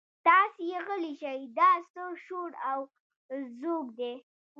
تاسې 0.25 0.65
غلي 0.87 1.13
شئ 1.21 1.39
دا 1.57 1.71
څه 1.93 2.03
شور 2.25 2.51
او 2.71 2.79
ځوږ 3.59 3.85
دی. 3.99 4.13